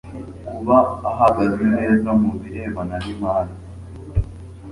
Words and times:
kuba 0.49 0.77
ahagaze 1.11 1.61
neza 1.75 2.09
mu 2.21 2.31
birebana 2.41 2.95
n 3.03 3.05
imari 3.13 3.53